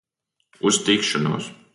Uz 0.69 0.79
tikšanos! 0.87 1.51